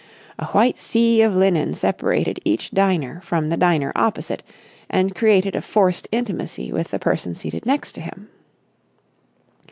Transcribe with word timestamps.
A 0.39 0.47
white 0.47 0.79
sea 0.79 1.21
of 1.21 1.35
linen 1.35 1.75
separated 1.75 2.39
each 2.43 2.71
diner 2.71 3.21
from 3.21 3.49
the 3.49 3.55
diner 3.55 3.91
opposite 3.95 4.41
and 4.89 5.13
created 5.13 5.55
a 5.55 5.61
forced 5.61 6.07
intimacy 6.11 6.71
with 6.73 6.87
the 6.87 6.97
person 6.97 7.35
seated 7.35 7.67
next 7.67 7.91
to 7.93 8.01
him. 8.01 8.27